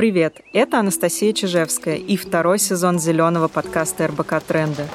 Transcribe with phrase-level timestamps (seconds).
[0.00, 4.86] Привет, это Анастасия Чижевская и второй сезон зеленого подкаста РБК «Тренды».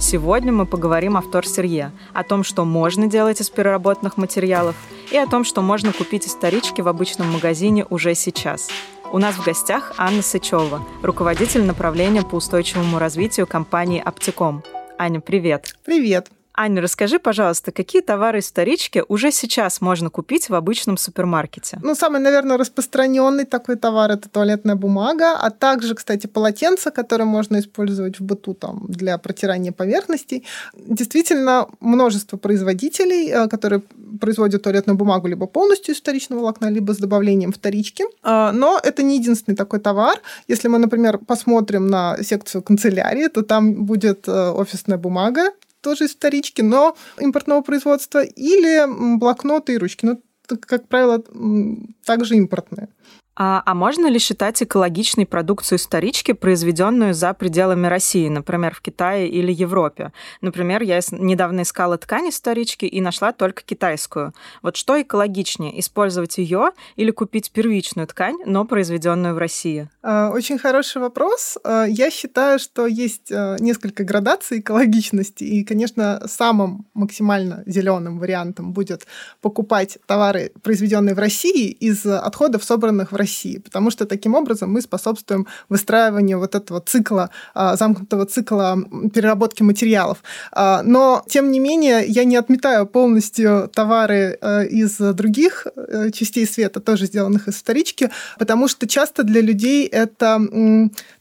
[0.00, 4.74] Сегодня мы поговорим о вторсырье, о том, что можно делать из переработанных материалов,
[5.12, 8.70] и о том, что можно купить из вторички в обычном магазине уже сейчас.
[9.12, 14.64] У нас в гостях Анна Сычева, руководитель направления по устойчивому развитию компании «Аптеком».
[14.96, 15.76] Аня, привет.
[15.84, 16.30] Привет.
[16.60, 21.78] Аня, расскажи, пожалуйста, какие товары из вторички уже сейчас можно купить в обычном супермаркете?
[21.84, 27.60] Ну, самый, наверное, распространенный такой товар это туалетная бумага, а также, кстати, полотенца, которые можно
[27.60, 30.44] использовать в быту там, для протирания поверхностей.
[30.74, 33.82] Действительно, множество производителей, э, которые
[34.20, 38.04] производят туалетную бумагу либо полностью из вторичного волокна, либо с добавлением вторички.
[38.24, 40.20] А, но это не единственный такой товар.
[40.48, 45.52] Если мы, например, посмотрим на секцию канцелярии, то там будет э, офисная бумага,
[45.92, 50.04] из вторички, но импортного производства, или блокноты и ручки.
[50.06, 51.22] Ну, как правило,
[52.04, 52.88] также импортные.
[53.40, 59.28] А, а можно ли считать экологичной продукцию вторички, произведенную за пределами России, например, в Китае
[59.28, 60.12] или Европе?
[60.40, 64.34] Например, я недавно искала ткань из вторички и нашла только китайскую.
[64.60, 69.88] Вот что экологичнее, использовать ее или купить первичную ткань, но произведенную в России?
[70.02, 71.58] А, очень хороший вопрос.
[71.62, 78.72] А, я считаю, что есть а, несколько градаций экологичности, и, конечно, самым максимально зеленым вариантом
[78.72, 79.06] будет
[79.40, 84.72] покупать товары, произведенные в России из отходов, собранных в России России, потому что таким образом
[84.72, 88.78] мы способствуем выстраиванию вот этого цикла, а, замкнутого цикла
[89.14, 90.18] переработки материалов.
[90.52, 96.46] А, но, тем не менее, я не отметаю полностью товары э, из других э, частей
[96.46, 100.40] света, тоже сделанных из вторички, потому что часто для людей это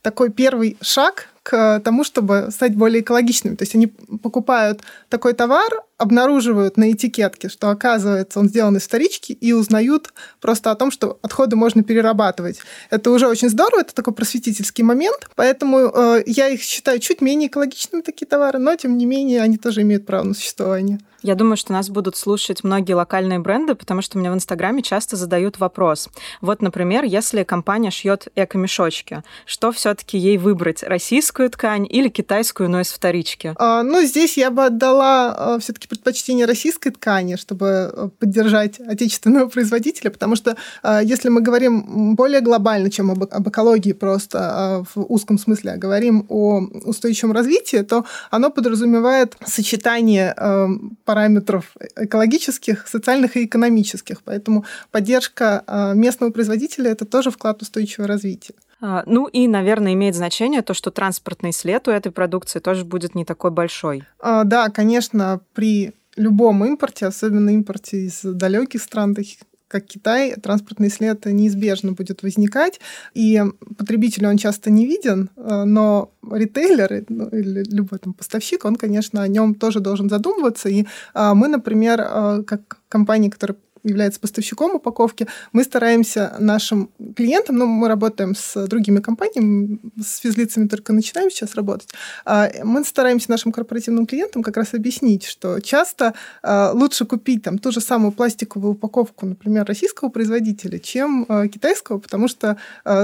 [0.01, 3.55] такой первый шаг к тому, чтобы стать более экологичными.
[3.55, 9.31] То есть они покупают такой товар, обнаруживают на этикетке, что оказывается он сделан из вторички,
[9.31, 12.59] и узнают просто о том, что отходы можно перерабатывать.
[12.89, 17.47] Это уже очень здорово, это такой просветительский момент, поэтому э, я их считаю чуть менее
[17.47, 20.99] экологичными, такие товары, но тем не менее они тоже имеют право на существование.
[21.23, 25.15] Я думаю, что нас будут слушать многие локальные бренды, потому что мне в Инстаграме часто
[25.15, 26.09] задают вопрос.
[26.41, 32.81] Вот, например, если компания шьет эко-мешочки, что все-таки ей выбрать, российскую ткань или китайскую, но
[32.81, 33.55] из вторички?
[33.57, 39.49] А, ну, здесь я бы отдала а, все-таки предпочтение российской ткани, чтобы а, поддержать отечественного
[39.49, 44.83] производителя, потому что а, если мы говорим более глобально, чем об, об экологии просто а,
[44.83, 50.67] в узком смысле, а говорим о устойчивом развитии, то оно подразумевает сочетание а,
[51.07, 54.21] параметров экологических, социальных и экономических.
[54.23, 58.55] Поэтому поддержка а, местного производителя– это тоже вклад в устойчивое развитие.
[58.81, 63.15] А, ну и, наверное, имеет значение то, что транспортный след у этой продукции тоже будет
[63.15, 64.03] не такой большой.
[64.19, 70.89] А, да, конечно, при любом импорте, особенно импорте из далеких стран, таких как Китай, транспортный
[70.89, 72.79] след неизбежно будет возникать,
[73.13, 73.41] и
[73.77, 79.21] потребителю он часто не виден, э, но ритейлер ну, или любой там поставщик, он, конечно,
[79.21, 80.69] о нем тоже должен задумываться.
[80.69, 87.57] И а, мы, например, э, как компания, которая является поставщиком упаковки, мы стараемся нашим клиентам,
[87.57, 91.89] ну, мы работаем с другими компаниями, с физлицами только начинаем сейчас работать,
[92.25, 97.57] а, мы стараемся нашим корпоративным клиентам как раз объяснить, что часто а, лучше купить там
[97.57, 102.57] ту же самую пластиковую упаковку, например, российского производителя, чем а, китайского, потому что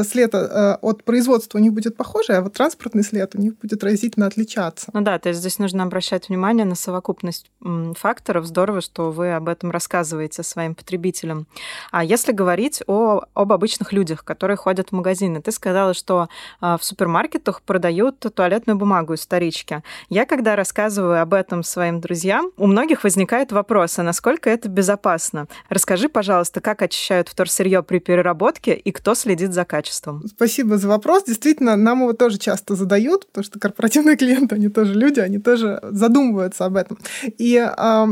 [0.04, 4.28] след от производства у них будет похожий, а вот транспортный след у них будет разительно
[4.28, 4.90] отличаться.
[4.94, 7.52] Ну да, то есть здесь нужно обращать внимание на совокупность
[7.96, 8.46] факторов.
[8.46, 11.48] Здорово, что вы об этом рассказываете своим своим потребителям.
[11.92, 16.28] А если говорить о, об обычных людях, которые ходят в магазины, ты сказала, что
[16.60, 19.84] а, в супермаркетах продают туалетную бумагу из вторички.
[20.10, 25.48] Я, когда рассказываю об этом своим друзьям, у многих возникает вопрос, а насколько это безопасно?
[25.70, 30.24] Расскажи, пожалуйста, как очищают вторсырье при переработке и кто следит за качеством?
[30.28, 31.24] Спасибо за вопрос.
[31.26, 35.80] Действительно, нам его тоже часто задают, потому что корпоративные клиенты, они тоже люди, они тоже
[35.84, 36.98] задумываются об этом.
[37.38, 38.06] И э,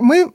[0.00, 0.32] мы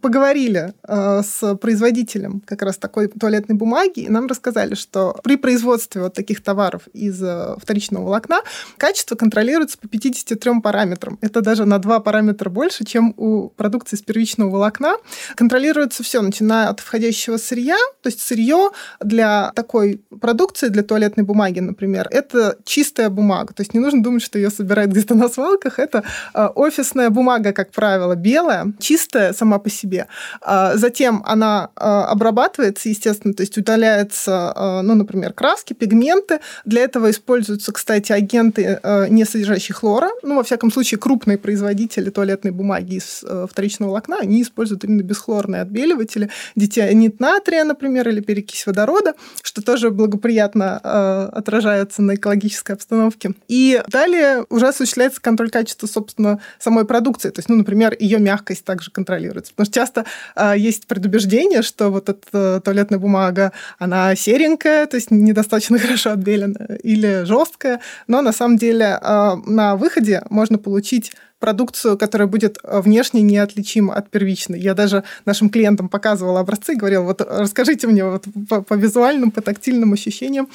[0.00, 6.02] поговорили э, с производителем как раз такой туалетной бумаги, и нам рассказали, что при производстве
[6.02, 8.40] вот таких товаров из э, вторичного волокна
[8.78, 11.18] качество контролируется по 53 параметрам.
[11.20, 14.96] Это даже на 2 параметра больше, чем у продукции из первичного волокна.
[15.36, 18.70] Контролируется все, начиная от входящего сырья, то есть сырье
[19.00, 23.52] для такой продукции, для туалетной бумаги, например, это чистая бумага.
[23.52, 25.78] То есть не нужно думать, что ее собирают где-то на свалках.
[25.78, 30.06] Это э, офисная бумага, как правило, белая, чистая, сама по себе.
[30.40, 36.40] А, затем она а, обрабатывается, естественно, то есть удаляется, а, ну, например, краски, пигменты.
[36.64, 40.10] Для этого используются, кстати, агенты, не содержащие хлора.
[40.22, 45.62] Ну, во всяком случае, крупные производители туалетной бумаги из вторичного волокна, они используют именно бесхлорные
[45.62, 53.32] отбеливатели, дитионит натрия, например, или перекись водорода, что тоже благоприятно отражается на экологической обстановке.
[53.48, 57.30] И далее уже осуществляется контроль качества, собственно, самой продукции.
[57.30, 59.47] То есть, ну, например, ее мягкость также контролируется.
[59.50, 60.04] Потому что часто
[60.36, 66.78] э, есть предубеждение, что вот эта туалетная бумага, она серенькая, то есть недостаточно хорошо отбеленная,
[66.82, 67.80] или жесткая.
[68.06, 74.10] Но на самом деле э, на выходе можно получить продукцию, которая будет внешне неотличима от
[74.10, 74.58] первичной.
[74.60, 79.30] Я даже нашим клиентам показывала образцы и говорила, вот расскажите мне вот по, по визуальным,
[79.30, 80.48] по тактильным ощущениям,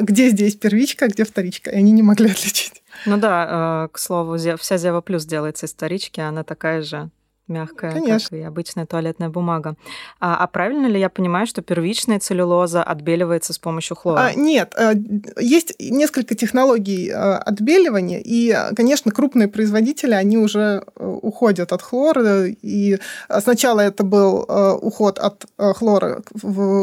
[0.00, 1.70] где здесь первичка, где вторичка.
[1.70, 2.82] И они не могли отличить.
[3.06, 7.10] Ну да, к слову, вся Зева Плюс делается из вторички, она такая же
[7.52, 8.30] мягкая, Конечно.
[8.30, 9.76] как и обычная туалетная бумага.
[10.20, 14.20] А, а правильно ли я понимаю, что первичная целлюлоза отбеливается с помощью хлора?
[14.20, 14.94] А, нет, э,
[15.40, 22.46] есть несколько технологий э, отбеливания, и, конечно, крупные производители, они уже э, уходят от хлора,
[22.46, 22.98] и
[23.40, 24.46] сначала это был
[24.82, 26.22] уход от хлора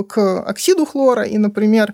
[0.08, 1.94] к оксиду хлора, и, например,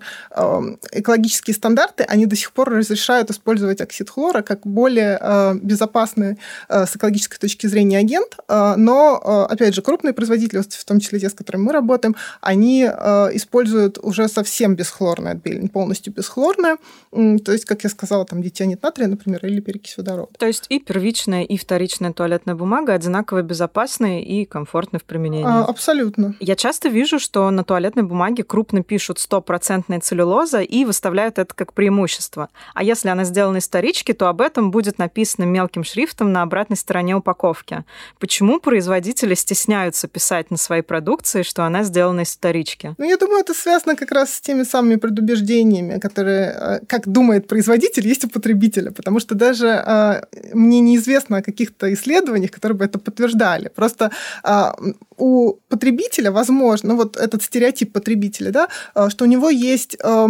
[0.92, 5.18] экологические стандарты, они до сих пор разрешают использовать оксид хлора как более
[5.62, 6.38] безопасный
[6.68, 8.36] с экологической точки зрения агент,
[8.76, 12.84] но, а, опять же, крупные производители, в том числе те, с которыми мы работаем, они
[12.84, 16.78] а, используют уже совсем бесхлорное отбеливание, полностью бесхлорное.
[17.10, 20.30] То есть, как я сказала, там дитионит натрия, например, или перекись водорода.
[20.38, 25.46] То есть и первичная, и вторичная туалетная бумага одинаково безопасны и комфортны в применении?
[25.46, 26.34] А, абсолютно.
[26.40, 31.72] Я часто вижу, что на туалетной бумаге крупно пишут стопроцентная целлюлоза и выставляют это как
[31.72, 32.48] преимущество.
[32.74, 36.76] А если она сделана из вторички, то об этом будет написано мелким шрифтом на обратной
[36.76, 37.84] стороне упаковки.
[38.18, 42.94] Почему Почему производители стесняются писать на своей продукции, что она сделана из вторички?
[42.96, 47.48] Ну, я думаю, это связано как раз с теми самыми предубеждениями, которые, э, как думает
[47.48, 48.92] производитель, есть у потребителя.
[48.92, 50.22] Потому что даже э,
[50.52, 53.68] мне неизвестно о каких-то исследованиях, которые бы это подтверждали.
[53.74, 54.12] Просто
[54.44, 54.64] э,
[55.18, 60.26] у потребителя, возможно, ну, вот этот стереотип потребителя, да, э, что у него есть э,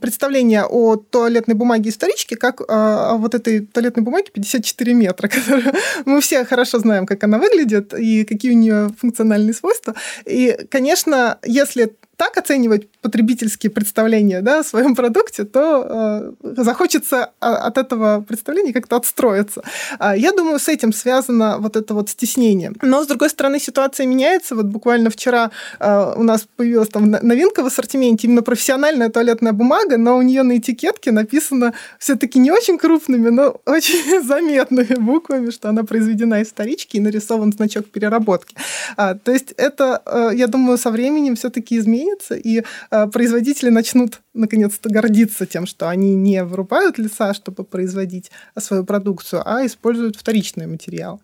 [0.00, 5.74] представление о туалетной бумаге из вторички, как э, вот этой туалетной бумаге 54 метра, которую
[6.06, 9.94] мы все хорошо знаем, как она выглядит, выглядит и какие у нее функциональные свойства.
[10.24, 17.78] И, конечно, если так оценивать потребительские представления да, о своем продукте, то э, захочется от
[17.78, 19.62] этого представления как-то отстроиться.
[20.00, 22.72] А я думаю, с этим связано вот это вот стеснение.
[22.82, 24.56] Но, с другой стороны, ситуация меняется.
[24.56, 29.96] Вот буквально вчера э, у нас появилась там новинка в ассортименте, именно профессиональная туалетная бумага,
[29.96, 35.68] но у нее на этикетке написано все-таки не очень крупными, но очень заметными буквами, что
[35.68, 38.56] она произведена из вторички и нарисован значок переработки.
[38.96, 43.70] А, то есть это, э, я думаю, со временем все-таки изменится изменится, и э, производители
[43.70, 50.16] начнут наконец-то гордиться тем, что они не вырубают леса, чтобы производить свою продукцию, а используют
[50.16, 51.20] вторичный материал.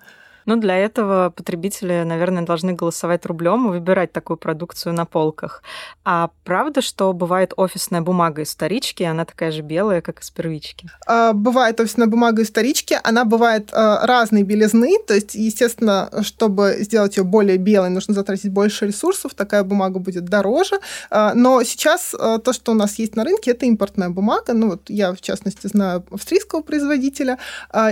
[0.47, 5.63] Ну, для этого потребители, наверное, должны голосовать рублем и выбирать такую продукцию на полках.
[6.05, 10.91] А правда, что бывает офисная бумага из вторички, она такая же белая, как из первички?
[11.07, 16.77] А, бывает офисная бумага из вторички, она бывает а, разной белизны, то есть, естественно, чтобы
[16.81, 20.79] сделать ее более белой, нужно затратить больше ресурсов, такая бумага будет дороже.
[21.11, 24.53] А, но сейчас то, что у нас есть на рынке, это импортная бумага.
[24.53, 27.39] Ну, вот я, в частности, знаю австрийского производителя,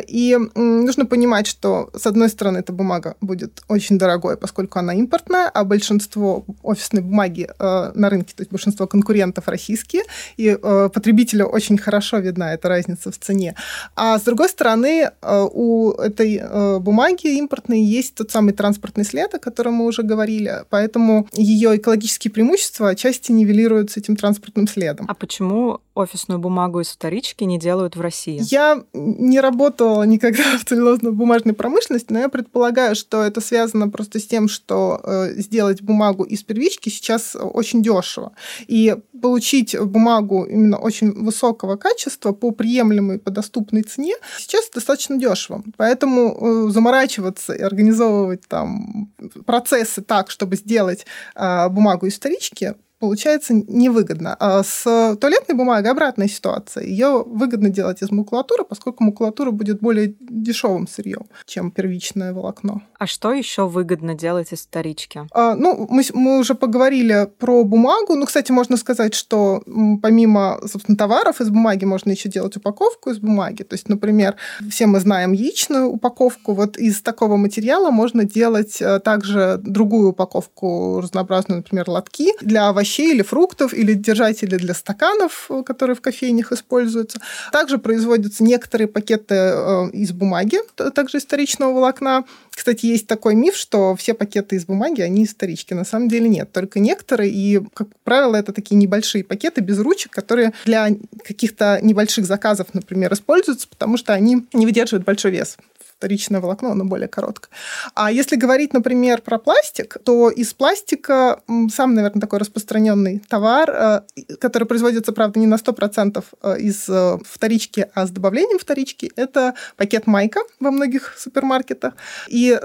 [0.07, 4.95] и нужно понимать, что, с одной стороны, стороны, эта бумага будет очень дорогой, поскольку она
[4.95, 10.03] импортная, а большинство офисной бумаги э, на рынке, то есть большинство конкурентов российские,
[10.37, 13.55] и э, потребителю очень хорошо видна эта разница в цене.
[13.95, 19.35] А с другой стороны, э, у этой э, бумаги импортной есть тот самый транспортный след,
[19.35, 25.07] о котором мы уже говорили, поэтому ее экологические преимущества отчасти нивелируются этим транспортным следом.
[25.09, 28.41] А почему офисную бумагу из вторички не делают в России?
[28.51, 34.27] Я не работала никогда в целлюлозно-бумажной промышленности, но я предполагаю, что это связано просто с
[34.27, 38.33] тем, что э, сделать бумагу из первички сейчас очень дешево.
[38.67, 45.63] И получить бумагу именно очень высокого качества по приемлемой, по доступной цене сейчас достаточно дешево.
[45.77, 49.13] Поэтому э, заморачиваться и организовывать там
[49.47, 54.37] процессы так, чтобы сделать э, бумагу из вторички, получается невыгодно.
[54.39, 56.85] А с туалетной бумагой обратная ситуация.
[56.85, 62.83] Ее выгодно делать из макулатуры, поскольку макулатура будет более дешевым сырьем, чем первичное волокно.
[63.01, 65.23] А что еще выгодно делать из вторички?
[65.33, 68.15] А, ну, мы, мы уже поговорили про бумагу.
[68.15, 69.65] Ну, кстати, можно сказать, что
[70.01, 73.65] помимо, собственно, товаров из бумаги можно еще делать упаковку из бумаги.
[73.65, 74.37] То есть, например,
[74.71, 76.55] все мы знаем яичную упаковку.
[76.55, 82.92] Вот из такого материала можно делать э, также другую упаковку разнообразную, например, лотки для овощей
[82.93, 87.21] овощей или фруктов, или держатели для стаканов, э, которые в кофейнях используются.
[87.53, 90.59] Также производятся некоторые пакеты э, из бумаги,
[90.95, 92.25] также историчного волокна.
[92.51, 95.75] Кстати, есть такой миф, что все пакеты из бумаги, они исторички.
[95.75, 96.53] На самом деле нет.
[96.53, 100.89] Только некоторые, и, как правило, это такие небольшие пакеты без ручек, которые для
[101.25, 105.57] каких-то небольших заказов, например, используются, потому что они не выдерживают большой вес
[106.03, 107.49] вторичное волокно, оно более короткое.
[107.95, 111.41] А если говорить, например, про пластик, то из пластика
[111.71, 114.01] сам, наверное, такой распространенный товар, э,
[114.41, 119.55] который производится, правда, не на 100% э, из э, вторички, а с добавлением вторички, это
[119.77, 121.95] пакет майка во многих супермаркетах.
[122.27, 122.59] И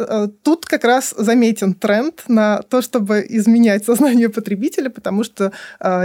[0.44, 5.52] тут как раз заметен тренд на то, чтобы изменять сознание потребителя, потому что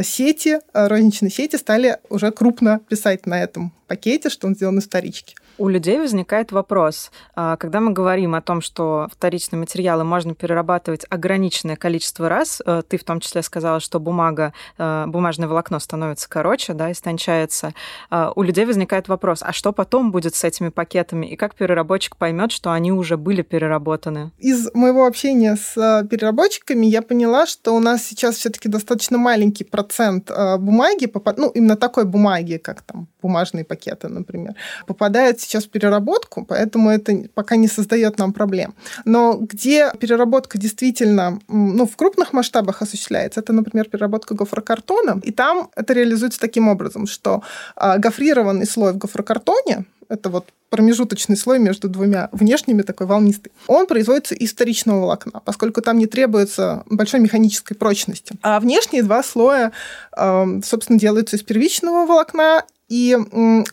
[0.02, 5.34] сети, розничные сети стали уже крупно писать на этом пакете, что он сделан из вторички.
[5.58, 11.04] У людей возникает вопрос, а, когда мы говорим о том, что вторичные материалы можно перерабатывать
[11.10, 16.28] ограниченное количество раз, э, ты в том числе сказала, что бумага, э, бумажное волокно становится
[16.28, 17.74] короче, да, истончается,
[18.10, 22.16] а, у людей возникает вопрос, а что потом будет с этими пакетами, и как переработчик
[22.16, 24.30] поймет, что они уже были переработаны?
[24.38, 29.64] Из моего общения с э, переработчиками я поняла, что у нас сейчас все-таки достаточно маленький
[29.64, 34.54] процент бумаги, ну, именно такой бумаги, как там бумажные пакеты, например,
[34.86, 38.74] попадает сейчас переработку, поэтому это пока не создает нам проблем.
[39.04, 45.70] Но где переработка действительно ну, в крупных масштабах осуществляется, это, например, переработка гофрокартона, и там
[45.76, 47.42] это реализуется таким образом, что
[47.76, 53.86] а, гофрированный слой в гофрокартоне, это вот промежуточный слой между двумя внешними, такой волнистый, он
[53.86, 58.34] производится из вторичного волокна, поскольку там не требуется большой механической прочности.
[58.40, 59.72] А внешние два слоя,
[60.16, 63.18] собственно, делаются из первичного волокна и,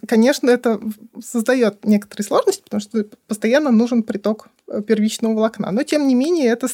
[0.07, 0.81] конечно, это
[1.23, 5.71] создает некоторые сложности, потому что постоянно нужен приток э, первичного волокна.
[5.71, 6.67] Но, тем не менее, это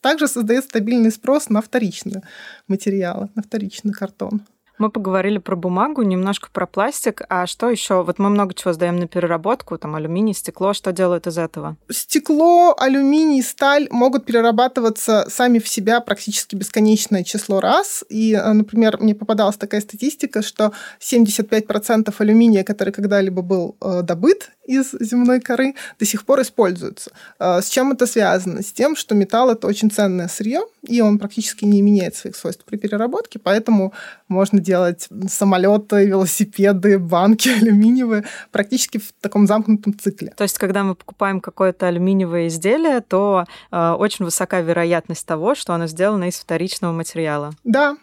[0.00, 2.22] также создает стабильный спрос на вторичные
[2.68, 4.42] материалы, на вторичный картон.
[4.78, 7.22] Мы поговорили про бумагу, немножко про пластик.
[7.28, 8.02] А что еще?
[8.02, 10.74] Вот мы много чего сдаем на переработку, там алюминий, стекло.
[10.74, 11.76] Что делают из этого?
[11.90, 18.04] Стекло, алюминий, сталь могут перерабатываться сами в себя практически бесконечное число раз.
[18.10, 24.50] И, э, например, мне попадалась такая статистика, что 75% алюминия, который когда-либо был э, добыт
[24.66, 27.10] из земной коры, до сих пор используются.
[27.38, 28.62] Э, с чем это связано?
[28.62, 32.64] С тем, что металл— это очень ценное сырье, и он практически не меняет своих свойств
[32.64, 33.92] при переработке, поэтому
[34.28, 40.32] можно делать самолеты, велосипеды, банки алюминиевые практически в таком замкнутом цикле.
[40.36, 45.74] То есть, когда мы покупаем какое-то алюминиевое изделие, то э, очень высока вероятность того, что
[45.74, 47.52] оно сделано из вторичного материала.
[47.64, 47.96] Да,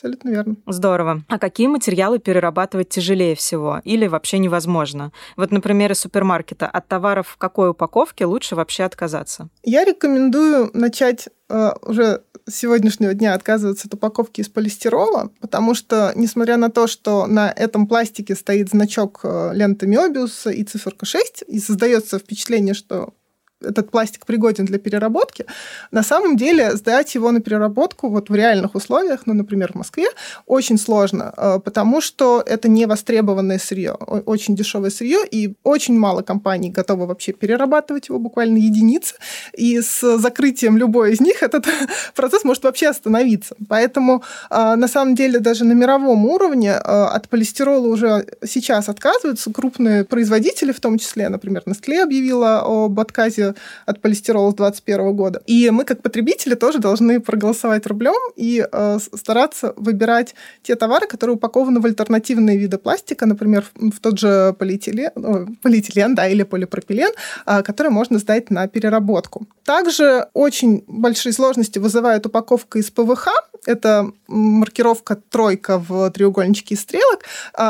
[0.00, 0.56] абсолютно верно.
[0.66, 1.22] Здорово.
[1.28, 5.12] А какие материалы перерабатывать тяжелее всего или вообще невозможно?
[5.36, 9.48] Вот, например, из супермаркета от товаров в какой упаковке лучше вообще отказаться?
[9.62, 16.12] Я рекомендую начать э, уже с сегодняшнего дня отказываться от упаковки из полистирола, потому что,
[16.16, 21.44] несмотря на то, что на этом пластике стоит значок э, ленты Мёбиуса и циферка 6,
[21.46, 23.12] и создается впечатление, что
[23.60, 25.46] этот пластик пригоден для переработки,
[25.90, 30.06] на самом деле сдать его на переработку вот в реальных условиях, ну, например, в Москве,
[30.46, 36.22] очень сложно, э, потому что это не востребованное сырье, очень дешевое сырье, и очень мало
[36.22, 39.14] компаний готовы вообще перерабатывать его, буквально единицы,
[39.56, 41.66] и с закрытием любой из них этот
[42.14, 43.54] процесс может вообще остановиться.
[43.68, 49.52] Поэтому, э, на самом деле, даже на мировом уровне э, от полистирола уже сейчас отказываются
[49.52, 53.49] крупные производители, в том числе, например, Nestle объявила об отказе
[53.86, 55.42] от полистирола с 2021 года.
[55.46, 61.36] И мы, как потребители, тоже должны проголосовать рублем и э, стараться выбирать те товары, которые
[61.36, 67.10] упакованы в альтернативные виды пластика, например, в, тот же полиэтилен, э, полиэтилен да, или полипропилен,
[67.46, 69.46] э, который можно сдать на переработку.
[69.64, 73.28] Также очень большие сложности вызывает упаковка из ПВХ.
[73.66, 77.24] Это маркировка тройка в треугольничке стрелок.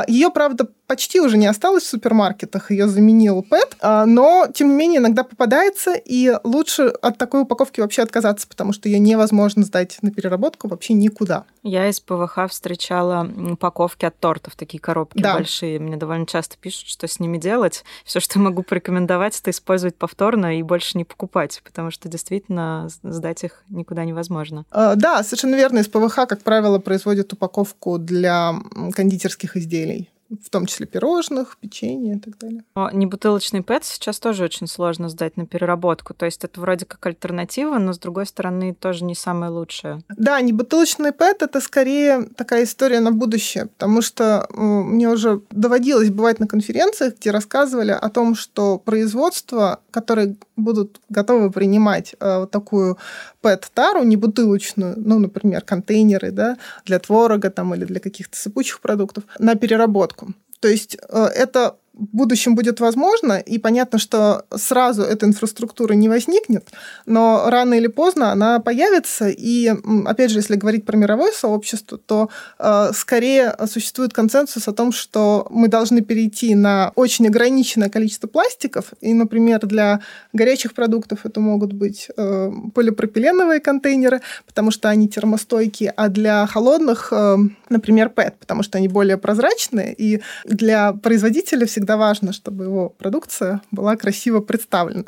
[0.06, 4.74] Ее, правда, почти уже не осталось в супермаркетах, ее заменил ПЭТ, а, но, тем не
[4.74, 9.98] менее, иногда попадается, и лучше от такой упаковки вообще отказаться, потому что ее невозможно сдать
[10.02, 11.44] на переработку вообще никуда.
[11.62, 15.34] Я из ПВХ встречала упаковки от тортов, такие коробки да.
[15.34, 15.78] большие.
[15.78, 17.84] Мне довольно часто пишут, что с ними делать.
[18.04, 23.44] Все, что могу порекомендовать, это использовать повторно и больше не покупать, потому что действительно сдать
[23.44, 24.64] их никуда невозможно.
[24.72, 25.78] А, да, совершенно верно.
[25.78, 28.54] Из ПВХ, как правило, производят упаковку для
[28.92, 32.64] кондитерских изделий в том числе пирожных, печенья и так далее.
[32.76, 36.14] Но небутылочный ПЭТ сейчас тоже очень сложно сдать на переработку.
[36.14, 40.02] То есть это вроде как альтернатива, но с другой стороны тоже не самое лучшее.
[40.08, 46.38] Да, небутылочный ПЭТ это скорее такая история на будущее, потому что мне уже доводилось бывать
[46.38, 52.98] на конференциях, где рассказывали о том, что производство, которые будут готовы принимать э, вот такую
[53.40, 59.24] ПЭТ-тару, не бутылочную, ну, например, контейнеры да, для творога там, или для каких-то сыпучих продуктов,
[59.38, 60.34] на переработку.
[60.60, 66.08] То есть э, это в будущем будет возможно, и понятно, что сразу эта инфраструктура не
[66.08, 66.68] возникнет,
[67.04, 69.74] но рано или поздно она появится, и,
[70.06, 75.46] опять же, если говорить про мировое сообщество, то э, скорее существует консенсус о том, что
[75.50, 80.00] мы должны перейти на очень ограниченное количество пластиков, и, например, для
[80.32, 87.08] горячих продуктов это могут быть э, полипропиленовые контейнеры, потому что они термостойкие, а для холодных,
[87.12, 87.36] э,
[87.68, 92.90] например, ПЭТ, потому что они более прозрачные, и для производителя всегда всегда важно, чтобы его
[92.90, 95.04] продукция была красиво представлена.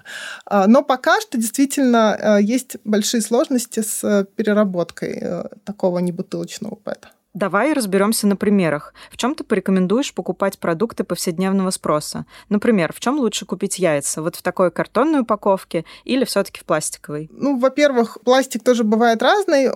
[0.46, 7.08] А, но пока что действительно э, есть большие сложности с переработкой э, такого небутылочного ПЭТа.
[7.34, 8.92] Давай разберемся на примерах.
[9.10, 12.26] В чем ты порекомендуешь покупать продукты повседневного спроса?
[12.50, 14.22] Например, в чем лучше купить яйца?
[14.22, 17.30] Вот в такой картонной упаковке или все-таки в пластиковой?
[17.32, 19.70] Ну, во-первых, пластик тоже бывает разный.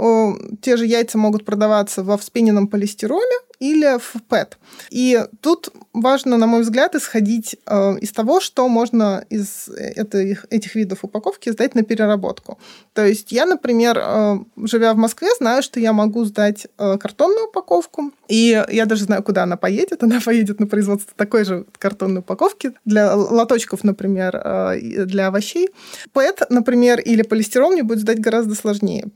[0.61, 4.59] Те же яйца могут продаваться во вспененном полистироле, или в ПЭТ.
[4.91, 10.75] И тут важно, на мой взгляд, исходить э, из того, что можно из этих, этих
[10.75, 12.59] видов упаковки сдать на переработку.
[12.93, 17.49] То есть я, например, э, живя в Москве, знаю, что я могу сдать э, картонную
[17.49, 20.03] упаковку, и я даже знаю, куда она поедет.
[20.03, 25.71] Она поедет на производство такой же картонной упаковки для лоточков, например, э, для овощей.
[26.13, 29.07] ПЭТ, например, или полистирол мне будет сдать гораздо сложнее.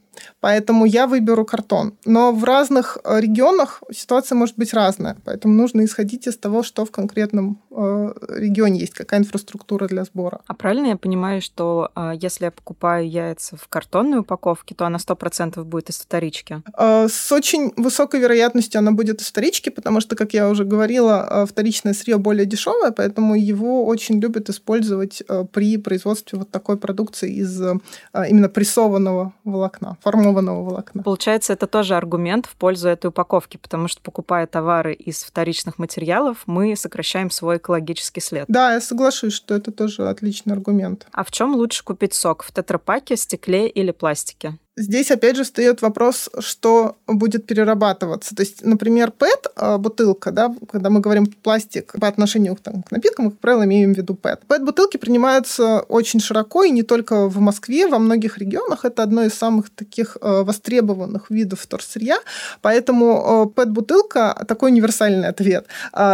[0.40, 1.94] Поэтому я выберу картон.
[2.04, 5.16] Но в разных э, регионах ситуация может быть разная.
[5.24, 10.40] Поэтому нужно исходить из того, что в конкретном э, регионе есть, какая инфраструктура для сбора.
[10.46, 14.98] А правильно я понимаю, что э, если я покупаю яйца в картонной упаковке, то она
[14.98, 16.62] 100% будет из вторички?
[16.76, 21.94] С очень высокой вероятностью она будет из вторички, потому что, как я уже говорила, вторичное
[21.94, 28.48] сырье более дешевое, поэтому его очень любят использовать при производстве вот такой продукции из именно
[28.48, 31.02] прессованного волокна формованного волокна.
[31.02, 36.42] Получается, это тоже аргумент в пользу этой упаковки, потому что, покупая товары из вторичных материалов,
[36.46, 38.44] мы сокращаем свой экологический след.
[38.48, 41.06] Да, я соглашусь, что это тоже отличный аргумент.
[41.12, 42.42] А в чем лучше купить сок?
[42.42, 44.58] В тетрапаке, стекле или пластике?
[44.80, 48.34] Здесь опять же встает вопрос, что будет перерабатываться.
[48.34, 52.90] То есть, например, ПЭТ, а, бутылка, да, когда мы говорим пластик по отношению там, к
[52.90, 54.40] напиткам, мы, как правило, имеем в виду ПЭТ.
[54.46, 58.86] ПЭТ-бутылки принимаются очень широко, и не только в Москве, во многих регионах.
[58.86, 62.18] Это одно из самых таких а, востребованных видов вторсырья.
[62.62, 65.66] Поэтому а, ПЭТ-бутылка такой универсальный ответ.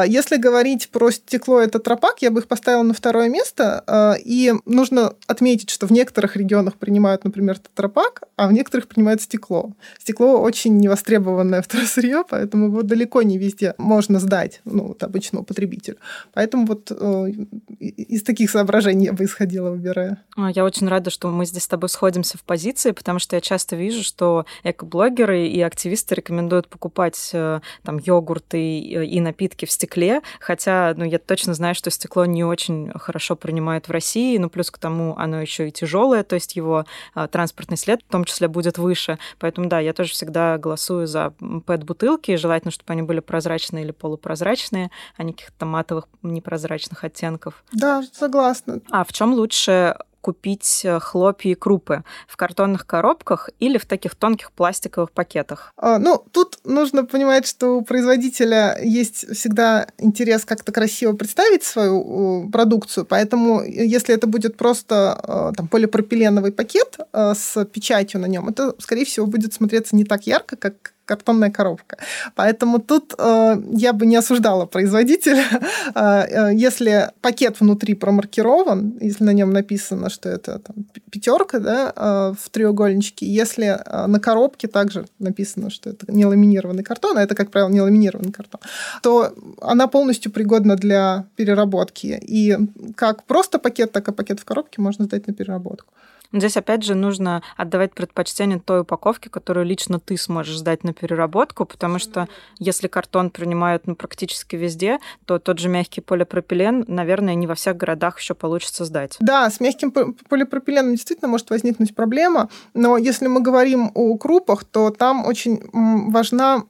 [0.07, 4.16] Если говорить про стекло и тетрапак, я бы их поставила на второе место.
[4.24, 9.73] И нужно отметить, что в некоторых регионах принимают, например, тетрапак, а в некоторых принимают стекло.
[9.99, 15.97] Стекло очень невостребованное второсырье, поэтому его далеко не везде можно сдать ну, вот, обычному потребителю.
[16.33, 17.33] Поэтому вот э,
[17.79, 20.23] из таких соображений я бы исходила, выбирая.
[20.37, 23.40] А, я очень рада, что мы здесь с тобой сходимся в позиции, потому что я
[23.40, 30.23] часто вижу, что экоблогеры и активисты рекомендуют покупать э, там йогурты и напитки в стекле,
[30.40, 34.71] хотя ну, я точно знаю, что стекло не очень хорошо принимают в России, ну плюс
[34.71, 38.36] к тому оно еще и тяжелое, то есть его э, транспортный след в том числе
[38.37, 39.18] числе будет выше.
[39.38, 44.90] Поэтому да, я тоже всегда голосую за PET-бутылки, желательно, чтобы они были прозрачные или полупрозрачные,
[45.16, 47.64] а не каких-то матовых непрозрачных оттенков.
[47.72, 48.81] Да, согласна.
[48.90, 49.96] А в чем лучше
[50.27, 55.73] купить э, хлопья и крупы в картонных коробках или в таких тонких пластиковых пакетах?
[55.77, 62.51] А, ну, тут нужно понимать, что у производителя есть всегда интерес как-то красиво представить свою
[62.51, 68.49] продукцию, поэтому э, если это будет просто э, там, полипропиленовый пакет с печатью на нем,
[68.49, 71.97] это, скорее всего, будет смотреться не так ярко, как картонная коробка.
[72.35, 75.45] Поэтому тут э, я бы не осуждала производителя.
[75.95, 80.77] Э, э, если пакет внутри промаркирован, если на нем написано, что это там,
[81.11, 87.19] пятерка да, э, в треугольничке, если на коробке также написано, что это не ламинированный картон,
[87.19, 88.61] а это, как правило, не ламинированный картон,
[89.03, 92.19] то она полностью пригодна для переработки.
[92.21, 92.59] И
[92.97, 95.92] как просто пакет, так и пакет в коробке можно сдать на переработку.
[96.37, 101.64] Здесь, опять же, нужно отдавать предпочтение той упаковке, которую лично ты сможешь сдать на переработку,
[101.64, 107.46] потому что если картон принимают ну, практически везде, то тот же мягкий полипропилен, наверное, не
[107.46, 109.16] во всех городах еще получится сдать.
[109.20, 114.90] Да, с мягким полипропиленом действительно может возникнуть проблема, но если мы говорим о крупах, то
[114.90, 116.64] там очень важна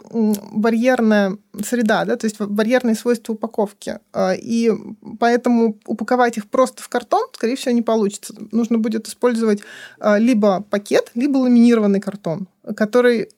[0.52, 3.98] барьерная среда, да, то есть барьерные свойства упаковки.
[4.12, 4.70] А, и
[5.18, 8.34] поэтому упаковать их просто в картон, скорее всего, не получится.
[8.52, 9.55] Нужно будет использовать
[9.98, 13.28] а, либо пакет, либо ламинированный картон, который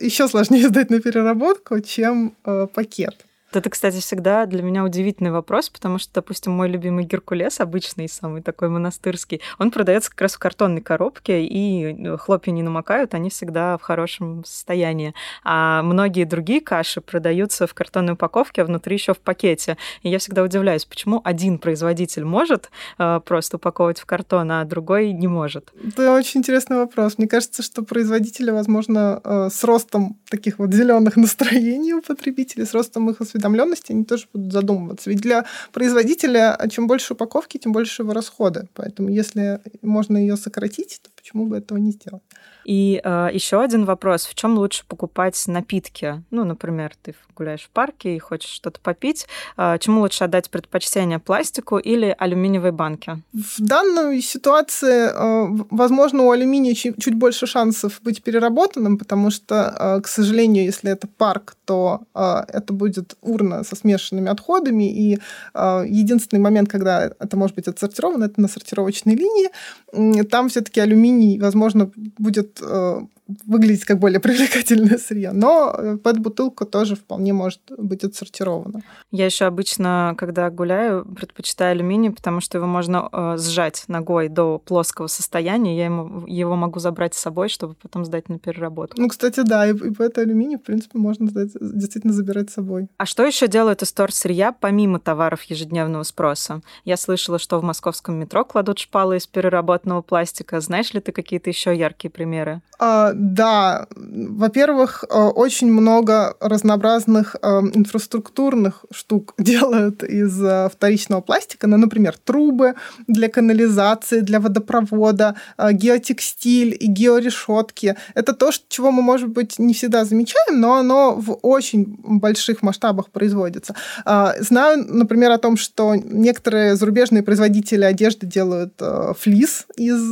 [0.00, 3.26] еще сложнее сдать на переработку, чем а, пакет.
[3.52, 8.42] Это, кстати, всегда для меня удивительный вопрос, потому что, допустим, мой любимый Геркулес, обычный, самый
[8.42, 13.28] такой монастырский, он продается как раз в картонной коробке, и э, хлопья не намокают, они
[13.28, 15.14] всегда в хорошем состоянии.
[15.42, 19.76] А многие другие каши продаются в картонной упаковке, а внутри еще в пакете.
[20.02, 25.12] И я всегда удивляюсь, почему один производитель может э, просто упаковывать в картон, а другой
[25.12, 25.72] не может.
[25.84, 27.18] Это очень интересный вопрос.
[27.18, 32.74] Мне кажется, что производители, возможно, э, с ростом таких вот зеленых настроений у потребителей, с
[32.74, 35.10] ростом их осведомленности, осведомленности, они тоже будут задумываться.
[35.10, 38.68] Ведь для производителя а чем больше упаковки, тем больше его расходы.
[38.74, 42.22] Поэтому если можно ее сократить, то почему бы этого не сделать?
[42.64, 44.26] И э, еще один вопрос.
[44.26, 46.22] В чем лучше покупать напитки?
[46.30, 49.26] Ну, например, ты гуляешь в парке и хочешь что-то попить.
[49.56, 53.22] Э, чему лучше отдать предпочтение, пластику или алюминиевой банке?
[53.32, 59.74] В данной ситуации, э, возможно, у алюминия чуть, чуть больше шансов быть переработанным, потому что,
[59.78, 65.18] э, к сожалению, если это парк, то э, это будет урна со смешанными отходами, и
[65.54, 70.22] э, единственный момент, когда это может быть отсортировано, это на сортировочной линии.
[70.24, 73.00] Там все-таки алюминий, возможно, будет э,
[73.46, 78.82] выглядеть как более привлекательное сырье, но э, под бутылку тоже вполне может быть отсортировано.
[79.10, 84.58] Я еще обычно, когда гуляю, предпочитаю алюминий, потому что его можно э, сжать ногой до
[84.58, 89.00] плоского состояния, я ему, его могу забрать с собой, чтобы потом сдать на переработку.
[89.00, 92.88] Ну, кстати, да, и, и по алюминий, в принципе, можно сдать, действительно забирать с собой.
[92.96, 96.62] А что еще делают из сырья помимо товаров ежедневного спроса?
[96.84, 100.60] Я слышала, что в московском метро кладут шпалы из переработанного пластика.
[100.60, 102.62] Знаешь ли ты какие-то еще яркие примеры?
[102.78, 111.66] А, да, во-первых, э, очень много разнообразных э, инфраструктурных штук делают из э, вторичного пластика.
[111.66, 112.74] Ну, например, трубы
[113.06, 117.96] для канализации, для водопровода, геотекстиль и георешетки.
[118.14, 123.10] Это то, чего мы, может быть, не всегда замечаем, но оно в очень больших масштабах
[123.10, 123.74] производится.
[124.04, 128.80] Знаю, например, о том, что некоторые зарубежные производители одежды делают
[129.18, 130.10] флис из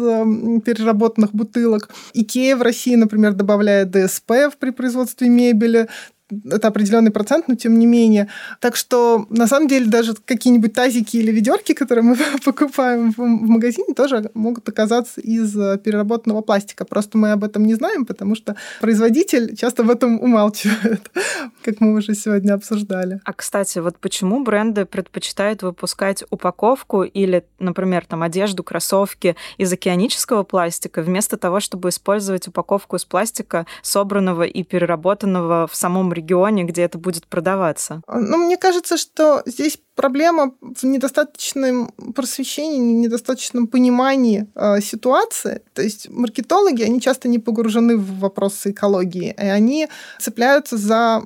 [0.63, 1.89] переработанных бутылок.
[2.13, 5.89] Икея в России, например, добавляет ДСП при производстве мебели
[6.51, 8.29] это определенный процент, но тем не менее.
[8.61, 13.95] Так что, на самом деле, даже какие-нибудь тазики или ведерки, которые мы покупаем в, магазине,
[13.95, 16.85] тоже могут оказаться из э, переработанного пластика.
[16.85, 21.11] Просто мы об этом не знаем, потому что производитель часто в этом умалчивает,
[21.63, 23.21] как мы уже сегодня обсуждали.
[23.25, 30.43] А, кстати, вот почему бренды предпочитают выпускать упаковку или, например, там одежду, кроссовки из океанического
[30.43, 36.83] пластика, вместо того, чтобы использовать упаковку из пластика, собранного и переработанного в самом регионе, где
[36.83, 38.03] это будет продаваться?
[38.07, 45.61] Ну, мне кажется, что здесь проблема в недостаточном просвещении, недостаточном понимании э, ситуации.
[45.75, 49.89] То есть маркетологи, они часто не погружены в вопросы экологии, и они
[50.21, 51.23] цепляются за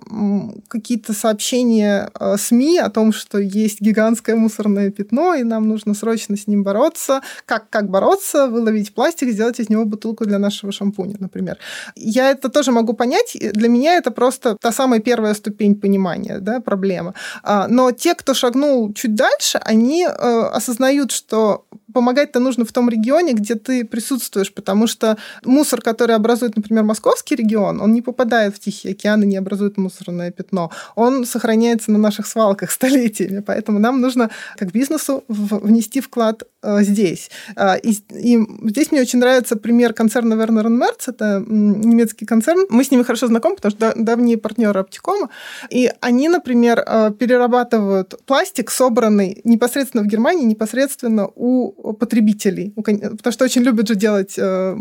[0.68, 6.38] какие-то сообщения э, СМИ о том, что есть гигантское мусорное пятно, и нам нужно срочно
[6.38, 7.20] с ним бороться.
[7.44, 8.46] Как, как бороться?
[8.46, 11.58] Выловить пластик, сделать из него бутылку для нашего шампуня, например.
[11.94, 13.36] Я это тоже могу понять.
[13.38, 17.14] Для меня это просто та самая первая ступень понимания да, проблемы.
[17.42, 22.88] А, но те, кто шагнул чуть дальше, они э, осознают, что помогать-то нужно в том
[22.88, 28.56] регионе, где ты присутствуешь, потому что мусор, который образует, например, московский регион, он не попадает
[28.56, 30.70] в Тихий океан и не образует мусорное пятно.
[30.96, 37.30] Он сохраняется на наших свалках столетиями, поэтому нам нужно как бизнесу внести вклад э, здесь.
[37.56, 42.66] Э, и, и здесь мне очень нравится пример концерна Werner Merz, это немецкий концерн.
[42.70, 45.28] Мы с ними хорошо знакомы, потому что давние партнеры Оптикома.
[45.70, 53.44] И они, например, э, перерабатывают пластик, собранный непосредственно в Германии, непосредственно у потребителей, потому что
[53.44, 54.76] очень любят же делать э,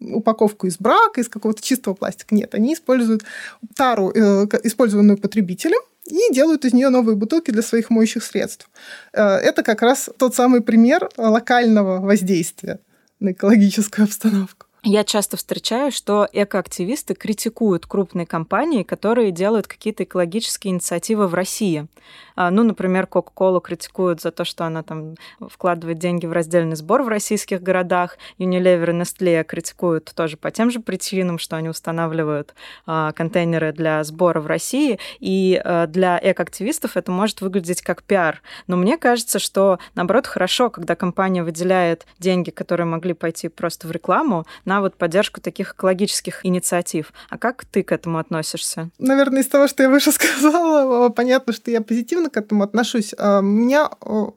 [0.00, 2.34] упаковку из брака, из какого-то чистого пластика.
[2.34, 3.24] Нет, они используют
[3.74, 8.70] тару, э, использованную потребителем, и делают из нее новые бутылки для своих моющих средств.
[9.12, 12.80] Это как раз тот самый пример локального воздействия
[13.20, 14.67] на экологическую обстановку.
[14.84, 21.88] Я часто встречаю, что экоактивисты критикуют крупные компании, которые делают какие-то экологические инициативы в России.
[22.36, 27.02] А, ну, например, Coca-Cola критикуют за то, что она там вкладывает деньги в раздельный сбор
[27.02, 28.18] в российских городах.
[28.38, 32.54] Unilever и Nestle критикуют тоже по тем же причинам, что они устанавливают
[32.86, 35.00] а, контейнеры для сбора в России.
[35.18, 38.40] И а, для экоактивистов это может выглядеть как пиар.
[38.68, 43.90] Но мне кажется, что, наоборот, хорошо, когда компания выделяет деньги, которые могли пойти просто в
[43.90, 47.12] рекламу, на вот поддержку таких экологических инициатив.
[47.30, 48.90] А как ты к этому относишься?
[48.98, 53.14] Наверное, из того, что я выше сказала, понятно, что я позитивно к этому отношусь.
[53.18, 53.86] А, меня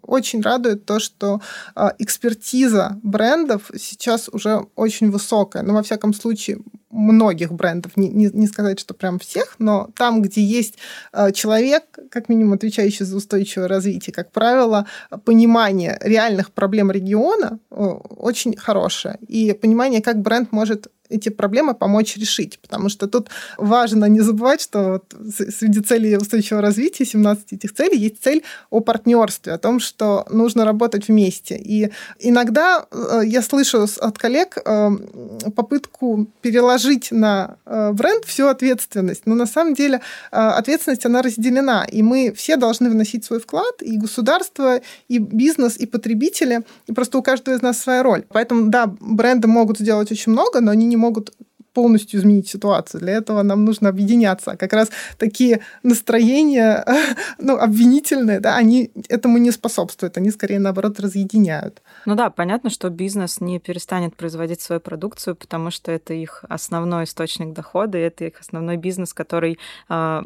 [0.02, 1.42] очень радует то, что
[1.76, 5.64] а, экспертиза брендов сейчас уже очень высокая.
[5.64, 6.60] Ну, во всяком случае,
[6.92, 10.78] многих брендов, не, не, не сказать, что прям всех, но там, где есть
[11.12, 14.86] а, человек, как минимум отвечающий за устойчивое развитие, как правило,
[15.26, 19.18] понимание реальных проблем региона очень хорошее.
[19.28, 22.60] И понимание, как бренд может эти проблемы помочь решить.
[22.60, 25.16] Потому что тут важно не забывать, что вот
[25.60, 30.66] среди целей устойчивого развития, 17 этих целей, есть цель о партнерстве, о том, что нужно
[30.66, 31.58] работать вместе.
[31.58, 34.90] И иногда э, я слышу от коллег э,
[35.56, 39.24] попытку переложить на э, бренд всю ответственность.
[39.26, 41.86] Но на самом деле ответственность, она разделена.
[41.86, 46.62] И мы все должны вносить свой вклад, и государство, и бизнес, и потребители.
[46.88, 48.24] И просто у каждого из нас своя роль.
[48.30, 51.32] Поэтому, да, бренды могут сделать очень много, но они не могут
[51.74, 53.02] полностью изменить ситуацию.
[53.02, 54.52] Для этого нам нужно объединяться.
[54.52, 56.86] А как раз такие настроения,
[57.40, 60.18] ну, обвинительные, да, они этому не способствуют.
[60.18, 61.82] Они скорее, наоборот, разъединяют.
[62.06, 67.06] Ну да, понятно, что бизнес не перестанет производить свою продукцию, потому что это их основной
[67.06, 69.58] источник дохода, и это их основной бизнес, который
[69.90, 70.22] э,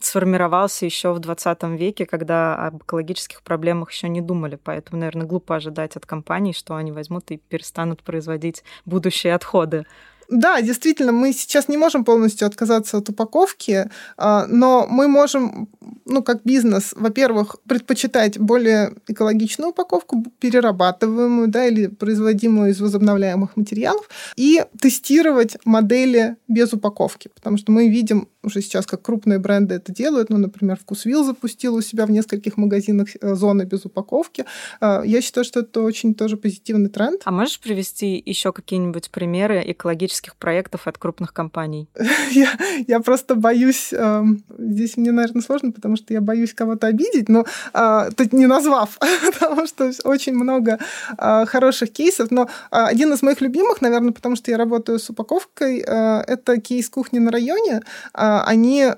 [0.00, 4.58] сформировался еще в 20 веке, когда об экологических проблемах еще не думали.
[4.62, 9.86] Поэтому, наверное, глупо ожидать от компаний, что они возьмут и перестанут производить будущие отходы.
[10.28, 15.68] Да, действительно, мы сейчас не можем полностью отказаться от упаковки, а, но мы можем,
[16.04, 24.08] ну, как бизнес, во-первых, предпочитать более экологичную упаковку, перерабатываемую, да, или производимую из возобновляемых материалов,
[24.36, 29.92] и тестировать модели без упаковки, потому что мы видим уже сейчас, как крупные бренды это
[29.92, 30.30] делают.
[30.30, 34.44] Ну, например, Вкусвилл запустил у себя в нескольких магазинах э, зоны без упаковки.
[34.80, 37.20] А, я считаю, что это очень тоже позитивный тренд.
[37.24, 41.88] А можешь привести еще какие-нибудь примеры экологических проектов от крупных компаний?
[42.32, 42.50] я,
[42.86, 43.92] я просто боюсь...
[43.92, 44.24] Э,
[44.58, 48.98] здесь мне, наверное, сложно, потому что я боюсь кого-то обидеть, но э, тут не назвав,
[49.32, 50.78] потому что очень много
[51.18, 52.30] э, хороших кейсов.
[52.30, 56.60] Но э, один из моих любимых, наверное, потому что я работаю с упаковкой, э, это
[56.60, 57.82] кейс кухни на районе.
[58.14, 58.92] Э, они э,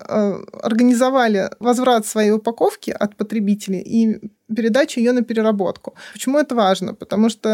[0.63, 4.21] организовали возврат своей упаковки от потребителей и
[4.55, 5.95] передачу ее на переработку.
[6.13, 6.95] Почему это важно?
[6.95, 7.49] Потому что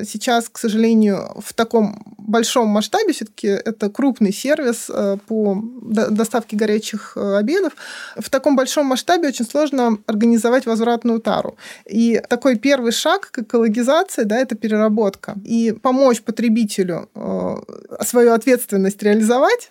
[0.00, 6.56] э, сейчас, к сожалению, в таком большом масштабе, все-таки это крупный сервис э, по доставке
[6.56, 7.72] горячих э, обедов,
[8.16, 11.56] в таком большом масштабе очень сложно организовать возвратную тару.
[11.86, 15.34] И такой первый шаг к экологизации, да, это переработка.
[15.44, 17.08] И помочь потребителю
[18.04, 19.70] свою ответственность реализовать,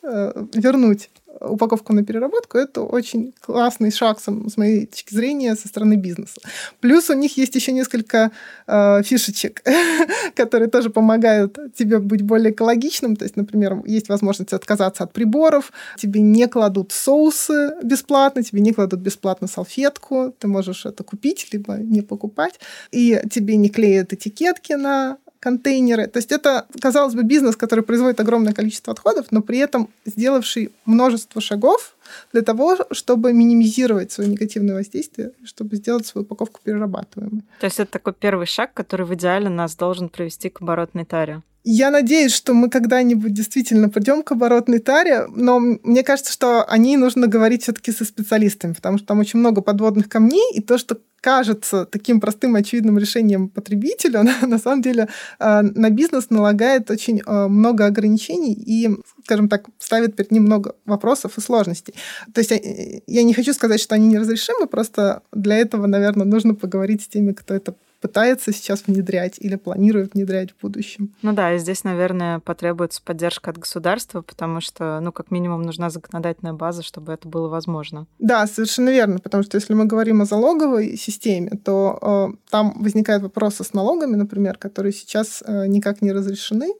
[0.54, 1.10] вернуть
[1.41, 6.41] упаковку на переработку, это очень классный шаг, с моей точки зрения, со стороны бизнеса.
[6.80, 8.32] Плюс у них есть еще несколько
[8.67, 9.63] э, фишечек,
[10.36, 13.15] которые тоже помогают тебе быть более экологичным.
[13.15, 18.73] То есть, например, есть возможность отказаться от приборов, тебе не кладут соусы бесплатно, тебе не
[18.73, 22.60] кладут бесплатно салфетку, ты можешь это купить, либо не покупать,
[22.91, 26.08] и тебе не клеят этикетки на контейнеры.
[26.08, 30.71] То есть это, казалось бы, бизнес, который производит огромное количество отходов, но при этом сделавший
[30.86, 31.95] множество шагов
[32.34, 37.43] для того, чтобы минимизировать свое негативное воздействие, чтобы сделать свою упаковку перерабатываемой.
[37.60, 41.41] То есть это такой первый шаг, который в идеале нас должен привести к оборотной таре.
[41.65, 46.78] Я надеюсь, что мы когда-нибудь действительно придем к оборотной таре, но мне кажется, что о
[46.78, 50.78] ней нужно говорить все-таки со специалистами, потому что там очень много подводных камней, и то,
[50.78, 55.08] что кажется таким простым очевидным решением потребителя, на, самом деле
[55.40, 58.90] э, на бизнес налагает очень э, много ограничений и,
[59.26, 61.94] скажем так, ставит перед ним много вопросов и сложностей.
[62.34, 62.60] То есть я,
[63.08, 67.34] я не хочу сказать, что они неразрешимы, просто для этого, наверное, нужно поговорить с теми,
[67.34, 71.14] кто это пытается сейчас внедрять или планирует внедрять в будущем.
[71.22, 75.90] Ну да, и здесь, наверное, потребуется поддержка от государства, потому что, ну, как минимум, нужна
[75.90, 78.08] законодательная база, чтобы это было возможно.
[78.20, 82.00] Да, совершенно верно, потому что если мы говорим о залоговой системе, то
[82.34, 86.74] э, там возникают вопросы с налогами, например, которые сейчас э, никак не разрешены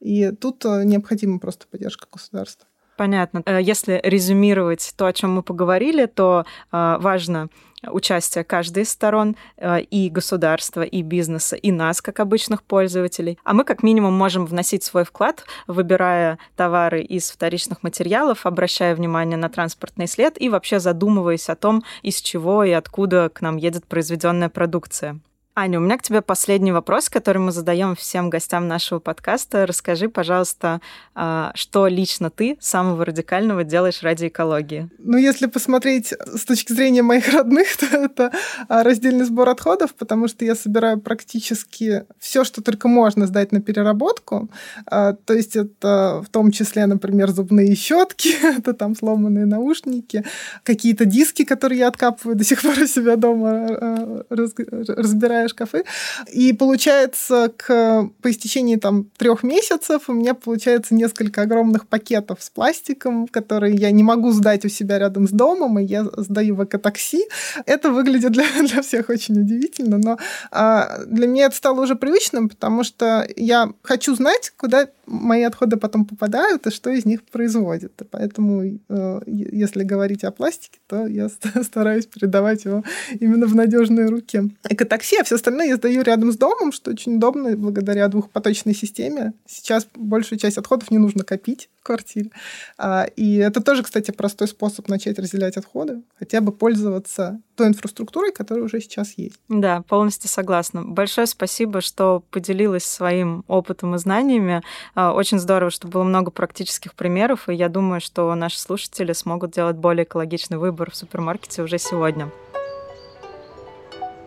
[0.00, 2.66] И тут э, необходима просто поддержка государства.
[2.96, 3.42] Понятно.
[3.46, 7.48] Э, если резюмировать то, о чем мы поговорили, то э, важно
[7.90, 13.38] участие каждой из сторон, э, и государства, и бизнеса, и нас, как обычных пользователей.
[13.44, 19.36] А мы как минимум можем вносить свой вклад, выбирая товары из вторичных материалов, обращая внимание
[19.36, 23.86] на транспортный след и вообще задумываясь о том, из чего и откуда к нам едет
[23.86, 25.20] произведенная продукция.
[25.56, 29.66] Аня, у меня к тебе последний вопрос, который мы задаем всем гостям нашего подкаста.
[29.66, 30.80] Расскажи, пожалуйста,
[31.14, 34.90] а, что лично ты самого радикального делаешь ради экологии?
[34.98, 38.32] Ну, если посмотреть с точки зрения моих родных, то это
[38.66, 43.60] а, раздельный сбор отходов, потому что я собираю практически все, что только можно сдать на
[43.60, 44.50] переработку.
[44.86, 50.24] А, то есть это в том числе, например, зубные щетки, это там сломанные наушники,
[50.64, 55.84] какие-то диски, которые я откапываю до сих пор у себя дома, разбираю разбираю шкафы.
[56.32, 62.50] И получается, к, по истечении там трех месяцев у меня получается несколько огромных пакетов с
[62.50, 66.64] пластиком, которые я не могу сдать у себя рядом с домом, и я сдаю в
[66.64, 67.24] экотакси.
[67.66, 70.18] Это выглядит для, для всех очень удивительно, но
[70.50, 75.76] а, для меня это стало уже привычным, потому что я хочу знать, куда мои отходы
[75.76, 77.92] потом попадают и что из них производят.
[78.10, 81.28] Поэтому, э, если говорить о пластике, то я
[81.62, 82.84] стараюсь передавать его
[83.20, 84.50] именно в надежные руки.
[84.68, 89.34] Экотакси, а все остальное я сдаю рядом с домом, что очень удобно благодаря двухпоточной системе.
[89.46, 92.30] Сейчас большую часть отходов не нужно копить в квартире.
[92.78, 98.32] А, и это тоже, кстати, простой способ начать разделять отходы, хотя бы пользоваться той инфраструктурой,
[98.32, 99.40] которая уже сейчас есть.
[99.48, 100.82] Да, полностью согласна.
[100.84, 104.62] Большое спасибо, что поделилась своим опытом и знаниями.
[104.94, 109.52] А, очень здорово, что было много практических примеров, и я думаю, что наши слушатели смогут
[109.52, 112.30] делать более экологичный выбор в супермаркете уже сегодня.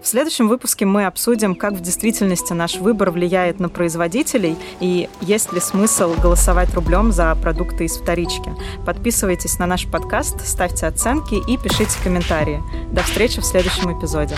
[0.02, 5.52] В следующем выпуске мы обсудим, как в действительности наш выбор влияет на производителей и есть
[5.54, 8.52] ли смысл голосовать рублем за продукты из вторички.
[8.86, 12.62] Подписывайтесь на наш подкаст, ставьте оценки и пишите комментарии.
[12.92, 14.38] До встречи в следующем эпизоде.